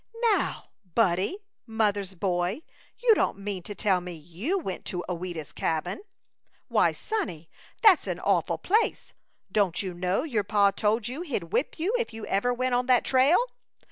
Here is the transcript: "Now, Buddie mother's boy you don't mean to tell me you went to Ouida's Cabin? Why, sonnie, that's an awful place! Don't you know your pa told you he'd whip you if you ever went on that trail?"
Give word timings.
"Now, 0.33 0.71
Buddie 0.95 1.37
mother's 1.67 2.15
boy 2.15 2.63
you 2.97 3.13
don't 3.13 3.37
mean 3.37 3.61
to 3.61 3.75
tell 3.75 4.01
me 4.01 4.13
you 4.13 4.57
went 4.57 4.83
to 4.85 5.05
Ouida's 5.07 5.51
Cabin? 5.51 6.01
Why, 6.69 6.91
sonnie, 6.91 7.51
that's 7.83 8.07
an 8.07 8.19
awful 8.19 8.57
place! 8.57 9.13
Don't 9.51 9.83
you 9.83 9.93
know 9.93 10.23
your 10.23 10.43
pa 10.43 10.71
told 10.71 11.07
you 11.07 11.21
he'd 11.21 11.53
whip 11.53 11.77
you 11.77 11.93
if 11.99 12.15
you 12.15 12.25
ever 12.25 12.51
went 12.51 12.73
on 12.73 12.87
that 12.87 13.05
trail?" 13.05 13.37